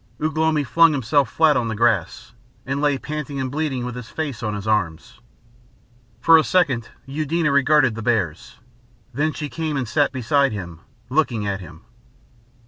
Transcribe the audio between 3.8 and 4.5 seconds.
with his face